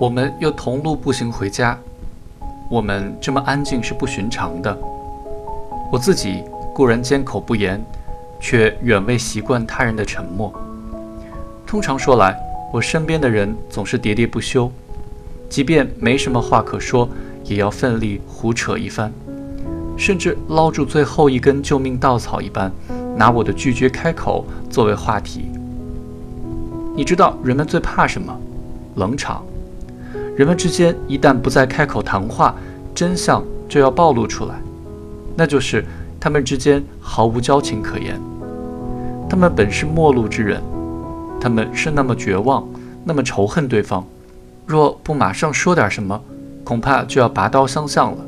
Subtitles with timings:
[0.00, 1.78] 我们又同路步行回家。
[2.70, 4.74] 我们这么安静是不寻常的。
[5.92, 6.42] 我自己
[6.72, 7.78] 固然缄口不言，
[8.40, 10.50] 却远未习惯他人的沉默。
[11.66, 12.34] 通常说来，
[12.72, 14.72] 我身边的人总是喋喋不休，
[15.50, 17.06] 即便没什么话可说，
[17.44, 19.12] 也要奋力胡扯一番，
[19.98, 22.72] 甚至捞住最后一根救命稻草一般，
[23.16, 25.50] 拿我的拒绝开口作为话题。
[26.96, 28.34] 你知道人们最怕什么？
[28.94, 29.44] 冷场。
[30.36, 32.54] 人们之间一旦不再开口谈话，
[32.94, 34.54] 真相就要暴露出来，
[35.36, 35.84] 那就是
[36.18, 38.18] 他们之间毫无交情可言。
[39.28, 40.62] 他们本是陌路之人，
[41.40, 42.66] 他们是那么绝望，
[43.04, 44.04] 那么仇恨对方，
[44.66, 46.20] 若不马上说点什么，
[46.64, 48.18] 恐怕就要拔刀相向了。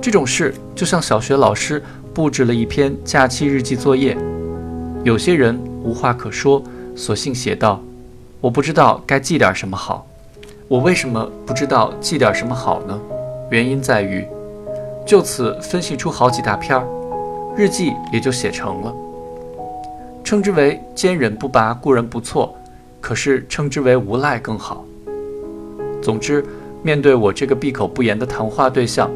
[0.00, 1.82] 这种事就像小学老师
[2.14, 4.16] 布置了一篇假期日记作业，
[5.04, 6.62] 有些人无话可说，
[6.94, 7.80] 索性写道
[8.40, 10.06] ：“我不知道该记点什么好。”
[10.72, 12.98] 我为什么不知道记点什么好呢？
[13.50, 14.26] 原因在于，
[15.04, 16.86] 就此分析出好几大篇儿，
[17.54, 18.90] 日记也就写成了。
[20.24, 22.56] 称之为坚忍不拔固然不错，
[23.02, 24.82] 可是称之为无赖更好。
[26.00, 26.42] 总之，
[26.82, 29.10] 面对我这个闭口不言的谈话对象，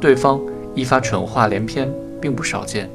[0.00, 0.40] 对方
[0.76, 2.88] 一发蠢话连篇，并不少见。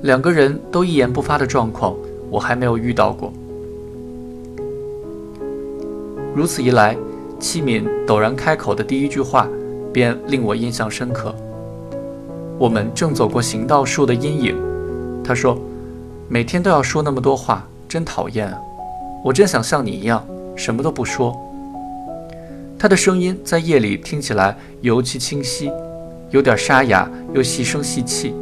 [0.00, 1.94] 两个人都一言不发的状况，
[2.30, 3.30] 我还没有遇到过。
[6.34, 6.96] 如此一来。
[7.40, 9.48] 器皿陡然开口的第一句话，
[9.92, 11.34] 便令我印象深刻。
[12.58, 14.56] 我们正走过行道树的阴影，
[15.24, 15.58] 他说
[16.28, 18.60] ：“每天都要说那么多话，真讨厌啊！
[19.24, 20.22] 我真想像你一样，
[20.54, 21.34] 什么都不说。”
[22.78, 25.72] 他的声音在夜里听起来尤其清晰，
[26.30, 28.34] 有点沙哑又细声细气，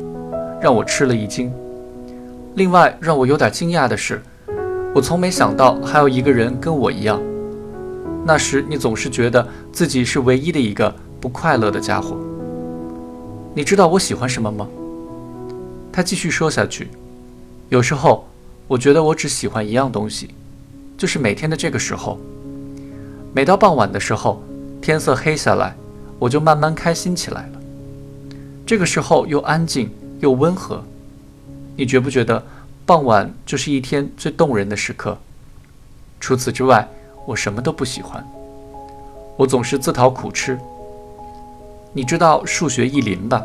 [0.60, 1.52] 让我吃了一惊。
[2.54, 4.20] 另外让我有点惊讶的是，
[4.92, 7.20] 我从没想到还有一个人跟我一样。
[8.28, 12.14] 那时你总是觉得自己是唯一的一个不快乐的家伙。
[13.54, 14.68] 你知道我喜欢什么吗？
[15.90, 16.88] 他继续说下去。
[17.70, 18.28] 有时候
[18.66, 20.28] 我觉得我只喜欢一样东西，
[20.98, 22.20] 就是每天的这个时候。
[23.32, 24.42] 每到傍晚的时候，
[24.82, 25.74] 天色黑下来，
[26.18, 27.60] 我就慢慢开心起来了。
[28.66, 29.90] 这个时候又安静
[30.20, 30.84] 又温和。
[31.76, 32.44] 你觉不觉得
[32.84, 35.16] 傍晚就是一天最动人的时刻？
[36.20, 36.86] 除此之外。
[37.28, 38.26] 我什么都不喜欢，
[39.36, 40.58] 我总是自讨苦吃。
[41.92, 43.44] 你知道数学意林吧？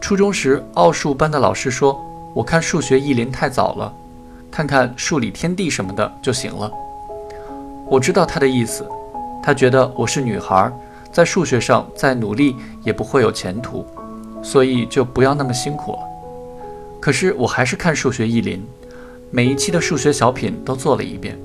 [0.00, 1.96] 初中时奥数班的老师说，
[2.34, 3.94] 我看数学意林太早了，
[4.50, 6.68] 看看数理天地什么的就行了。
[7.86, 8.84] 我知道他的意思，
[9.40, 10.68] 他觉得我是女孩，
[11.12, 13.86] 在数学上再努力也不会有前途，
[14.42, 15.98] 所以就不要那么辛苦了。
[16.98, 18.66] 可是我还是看数学意林，
[19.30, 21.38] 每一期的数学小品都做了一遍。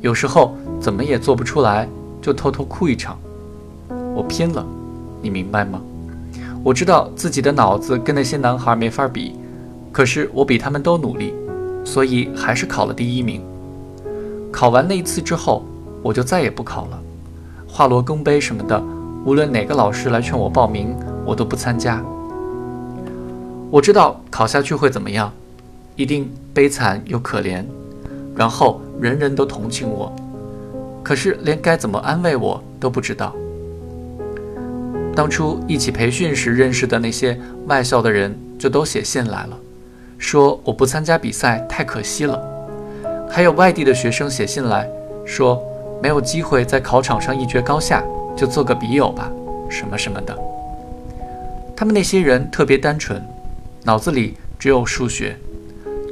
[0.00, 1.88] 有时候怎么也做不出来，
[2.22, 3.18] 就偷偷哭一场。
[4.14, 4.64] 我拼了，
[5.20, 5.80] 你明白吗？
[6.62, 9.34] 我知道自己的脑子跟那些男孩没法比，
[9.90, 11.34] 可是我比他们都努力，
[11.84, 13.42] 所以还是考了第一名。
[14.52, 15.64] 考完那一次之后，
[16.02, 17.00] 我就再也不考了。
[17.66, 18.82] 华罗庚杯什么的，
[19.24, 20.94] 无论哪个老师来劝我报名，
[21.24, 22.02] 我都不参加。
[23.70, 25.30] 我知道考下去会怎么样，
[25.96, 27.64] 一定悲惨又可怜。
[28.38, 30.14] 然后人人都同情我，
[31.02, 33.34] 可是连该怎么安慰我都不知道。
[35.12, 39.58] 当初一起培训时认识的那些外校的人就都写信来了，
[40.18, 42.40] 说我不参加比赛太可惜了。
[43.28, 44.88] 还有外地的学生写信来
[45.26, 45.60] 说
[46.00, 48.04] 没有机会在考场上一决高下，
[48.36, 49.28] 就做个笔友吧，
[49.68, 50.38] 什么什么的。
[51.76, 53.20] 他们那些人特别单纯，
[53.82, 55.36] 脑子里只有数学，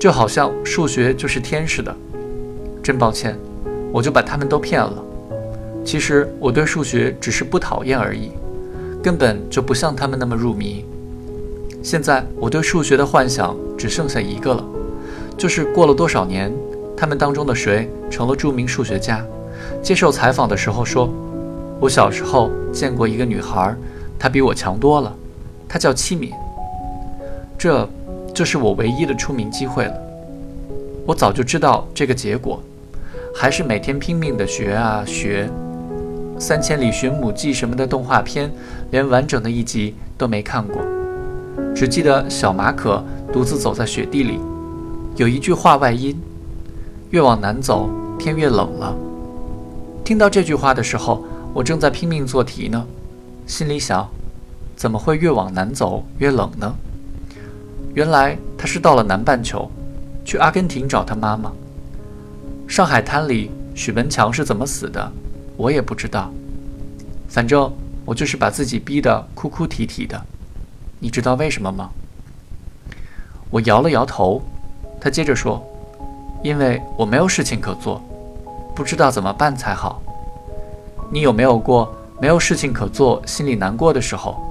[0.00, 1.94] 就好像数学就是天使的。
[2.86, 3.36] 真抱歉，
[3.90, 5.02] 我就把他们都骗了。
[5.84, 8.30] 其实我对数学只是不讨厌而已，
[9.02, 10.84] 根本就不像他们那么入迷。
[11.82, 14.64] 现在我对数学的幻想只剩下一个了，
[15.36, 16.52] 就是过了多少年，
[16.96, 19.20] 他们当中的谁成了著名数学家，
[19.82, 21.12] 接受采访的时候说
[21.82, 23.74] ：“我小时候见过一个女孩，
[24.16, 25.12] 她比我强多了，
[25.68, 26.30] 她叫七敏。”
[27.58, 27.88] 这，
[28.32, 29.94] 就是我唯一的出名机会了。
[31.04, 32.62] 我早就知道这个结果。
[33.38, 35.46] 还是每天拼命的学啊学，
[36.40, 38.50] 《三千里寻母记》什么的动画片，
[38.90, 40.80] 连完整的一集都没看过，
[41.74, 44.40] 只记得小马可独自走在雪地里，
[45.16, 46.18] 有一句话外音
[47.12, 48.96] ：“越往南走，天越冷了。”
[50.02, 51.22] 听到这句话的时候，
[51.52, 52.86] 我正在拼命做题呢，
[53.46, 54.08] 心里想：
[54.74, 56.74] 怎么会越往南走越冷呢？
[57.92, 59.70] 原来他是到了南半球，
[60.24, 61.52] 去阿根廷找他妈妈。
[62.66, 65.12] 上海滩里，许文强是怎么死的？
[65.56, 66.30] 我也不知道。
[67.28, 67.72] 反正
[68.04, 70.20] 我就是把自己逼得哭哭啼啼的。
[70.98, 71.90] 你知道为什么吗？
[73.50, 74.42] 我摇了摇头。
[75.00, 75.64] 他接着说
[76.42, 78.02] ：“因为我没有事情可做，
[78.74, 80.02] 不知道怎么办才好。
[81.10, 84.42] 你有没有过没有事情可做，心里难过的时候？”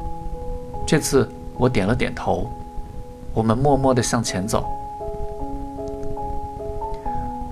[0.87, 2.49] 这次我点了点头。
[3.33, 4.65] 我们默默地向前走。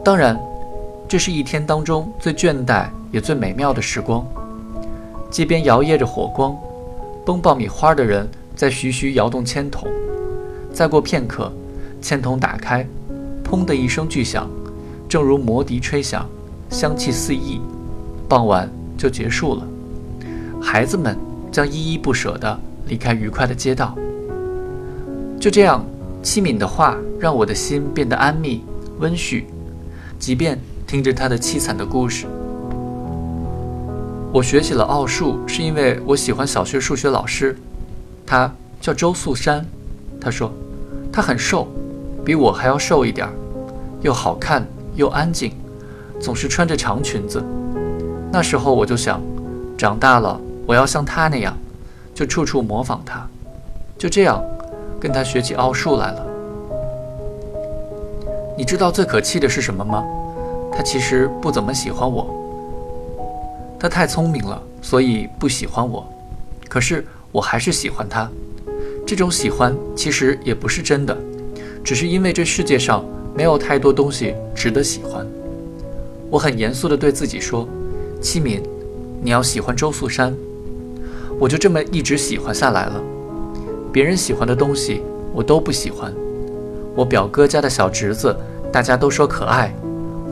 [0.03, 0.39] 当然，
[1.13, 4.25] 这是一天当中最倦怠也最美妙的时光。
[5.29, 6.57] 街边摇曳着火光，
[7.23, 9.87] 崩爆米花的人在徐徐摇动铅筒。
[10.73, 11.53] 再过片刻，
[12.01, 12.83] 铅筒打开，
[13.43, 14.49] 砰的一声巨响，
[15.07, 16.27] 正如魔笛吹响，
[16.71, 17.61] 香气四溢。
[18.27, 18.67] 傍晚
[18.97, 19.67] 就结束了，
[20.59, 21.15] 孩子们
[21.51, 23.95] 将依依不舍地离开愉快的街道。
[25.39, 25.85] 就这样，
[26.23, 28.61] 七敏的话让我的心变得安谧
[28.97, 29.43] 温煦，
[30.17, 30.57] 即便
[30.93, 32.27] 听着他的凄惨的故事。
[34.31, 37.57] 我学起了奥数，是因为我喜欢小学数学老师，
[38.27, 39.65] 他叫周素山。
[40.21, 40.51] 他说，
[41.11, 41.67] 他很瘦，
[42.23, 43.33] 比我还要瘦一点儿，
[44.03, 45.53] 又好看又安静，
[46.19, 47.43] 总是穿着长裙子。
[48.31, 49.19] 那时候我就想，
[49.75, 51.57] 长大了我要像他那样，
[52.13, 53.27] 就处处模仿他。
[53.97, 54.39] 就这样。
[54.99, 56.27] 跟他学起奥数来了。
[58.55, 60.03] 你知道最可气的是什么吗？
[60.75, 62.27] 他其实不怎么喜欢我。
[63.79, 66.07] 他太聪明了，所以不喜欢我。
[66.69, 68.29] 可是我还是喜欢他。
[69.05, 71.17] 这种喜欢其实也不是真的，
[71.83, 73.03] 只是因为这世界上
[73.35, 75.27] 没有太多东西值得喜欢。
[76.29, 77.67] 我很严肃地对自己说
[78.21, 78.63] ：“七敏，
[79.21, 80.33] 你要喜欢周素山。”
[81.39, 83.01] 我就这么一直喜欢下来了。
[83.91, 85.01] 别人喜欢的东西，
[85.33, 86.13] 我都不喜欢。
[86.95, 88.35] 我表哥家的小侄子，
[88.71, 89.75] 大家都说可爱，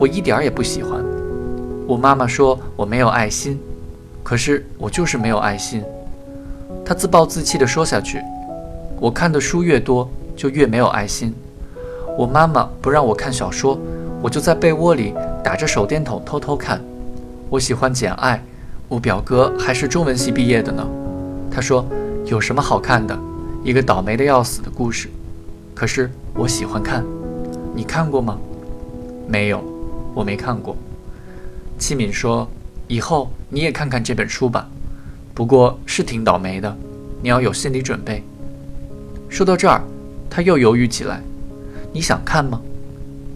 [0.02, 1.00] 我一点儿也不喜欢。
[1.86, 3.56] 我妈妈说我没有爱心，
[4.24, 5.80] 可是我就是没有爱心。
[6.84, 8.20] 她自暴自弃地说下去。
[8.98, 11.32] 我看的书越多，就越没有爱心。
[12.18, 13.78] 我妈妈不让我看小说，
[14.20, 16.80] 我就在被窝里打着手电筒偷偷看。
[17.48, 18.36] 我喜欢《简爱》，
[18.88, 20.84] 我表哥还是中文系毕业的呢。
[21.48, 21.86] 他说
[22.24, 23.16] 有什么好看的？
[23.62, 25.08] 一个倒霉的要死的故事，
[25.76, 27.04] 可是我喜欢看。
[27.72, 28.36] 你看过吗？
[29.28, 29.62] 没有，
[30.14, 30.76] 我没看过。
[31.78, 32.48] 七敏说
[32.86, 34.68] ：“以后你也看看这本书吧，
[35.34, 36.76] 不过是挺倒霉的，
[37.20, 38.22] 你要有心理准备。”
[39.28, 39.82] 说到这儿，
[40.28, 41.20] 他又犹豫起来
[41.92, 42.60] ：“你想看吗？”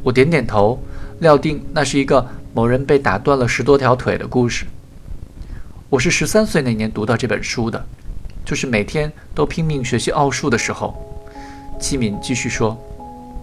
[0.05, 0.78] 我点点头，
[1.20, 4.67] 料定那是一个某人被打断了十多条腿的故事。
[5.88, 7.84] 我是十三岁那年读到这本书的。
[8.44, 10.94] 就是每天都拼命学习奥数的时候，
[11.81, 12.79] 七敏继续说：“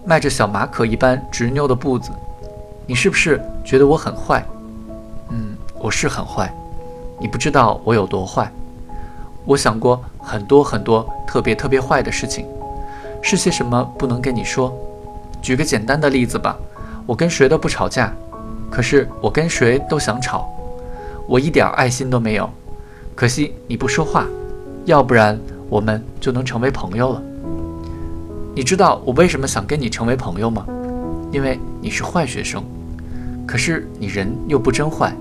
[0.06, 2.10] 迈着小马可一般执拗的步子，
[2.86, 4.44] 你是不是觉得我很坏？
[5.30, 6.52] 嗯，我是很坏。
[7.18, 8.50] 你不知道我有多坏。
[9.46, 12.46] 我想过很多很多特别特别坏的事情，
[13.22, 14.72] 是些什么不能跟你说。
[15.40, 16.56] 举个简单的例子吧，
[17.06, 18.12] 我跟谁都不吵架，
[18.70, 20.48] 可是我跟谁都想吵。
[21.26, 22.48] 我一点爱心都没有，
[23.14, 24.26] 可惜你不说话。”
[24.84, 27.22] 要不然我们就能成为朋友了。
[28.54, 30.66] 你知道我为什么想跟你成为朋友吗？
[31.32, 32.62] 因为你是坏学生，
[33.46, 35.14] 可是你人又不真坏。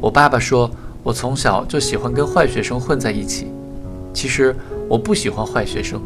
[0.00, 0.70] 我爸爸说
[1.02, 3.46] 我从小就喜欢跟坏学生混在一起。
[4.12, 4.54] 其实
[4.88, 6.00] 我不喜欢坏学生。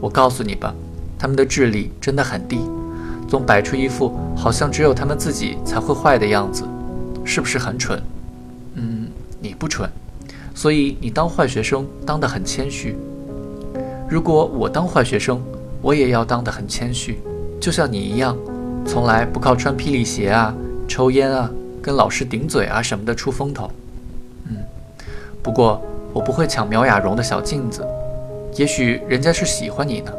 [0.00, 0.74] 我告诉你吧，
[1.18, 2.60] 他们的智力真的很低，
[3.28, 6.64] 总摆出一副好像只有他们自己才会坏的样子，
[7.24, 8.00] 是不是很蠢？
[8.74, 9.08] 嗯，
[9.40, 9.88] 你不蠢。
[10.54, 12.96] 所以你当坏学生当得很谦虚。
[14.08, 15.40] 如果我当坏学生，
[15.82, 17.18] 我也要当得很谦虚，
[17.60, 18.36] 就像你一样，
[18.86, 20.54] 从来不靠穿霹雳鞋啊、
[20.86, 21.50] 抽烟啊、
[21.82, 23.70] 跟老师顶嘴啊什么的出风头。
[24.48, 24.56] 嗯，
[25.42, 25.82] 不过
[26.12, 27.86] 我不会抢苗雅蓉的小镜子，
[28.54, 30.12] 也许人家是喜欢你呢。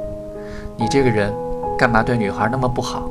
[0.78, 1.34] 你这个人
[1.78, 3.10] 干嘛对女孩那么不好？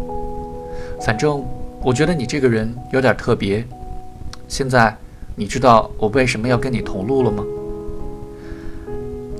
[1.00, 1.44] 反正
[1.82, 3.64] 我觉得你这个人有点特别。
[4.48, 4.96] 现在。
[5.40, 7.44] 你知道我为什么要跟你同路了吗？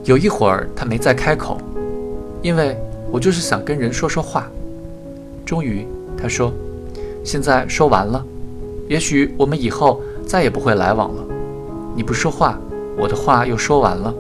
[0.05, 1.59] 有一会儿他没再开口，
[2.41, 2.79] 因为
[3.11, 4.47] 我就是想跟人说说话。
[5.45, 5.85] 终于
[6.21, 6.53] 他说
[7.25, 8.25] ：“现在说完了，
[8.89, 11.25] 也许我们以后再也不会来往了。
[11.95, 12.59] 你不说话，
[12.99, 14.13] 我的话又说完了。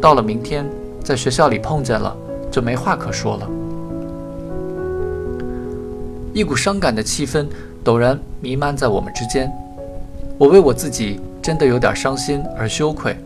[0.00, 0.68] 到了明天
[1.02, 2.16] 在学校里碰见了，
[2.50, 3.48] 就没话可说了。”
[6.32, 7.46] 一股伤感的气氛
[7.84, 9.52] 陡然弥漫在我们之间。
[10.38, 13.16] 我为我自己真的有点伤心而羞愧。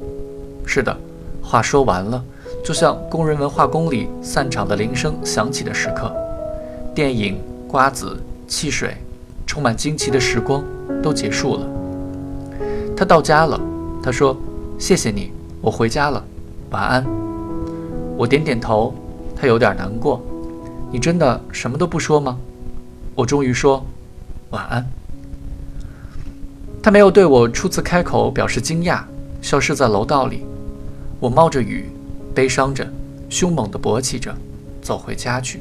[0.66, 0.94] 是的，
[1.40, 2.23] 话说完了，
[2.64, 6.12] 就像工人文化宫里散场的铃声响起的时刻，
[6.94, 8.96] 电影、瓜子、汽水，
[9.46, 10.64] 充满惊奇的时光
[11.02, 11.66] 都结束了。
[12.96, 13.61] 他到家了。
[14.02, 14.37] 他说
[14.78, 16.25] ：“谢谢你，我回家了，
[16.70, 17.04] 晚安。”
[18.16, 18.94] 我点点头。
[19.35, 20.23] 他有点难过。
[20.92, 22.38] 你真的什么都不说吗？
[23.14, 23.85] 我终于说
[24.50, 24.87] ：“晚安。”
[26.80, 29.02] 他没有对我初次开口表示惊讶，
[29.42, 30.44] 消失在楼道里。
[31.18, 31.90] 我冒着雨，
[32.32, 32.87] 悲伤着，
[33.28, 34.32] 凶猛地勃起着，
[34.80, 35.61] 走回家去。